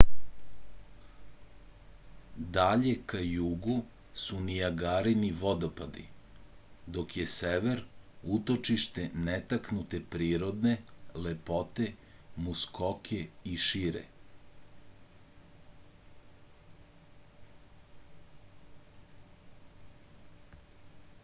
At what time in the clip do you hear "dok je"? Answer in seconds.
6.95-7.25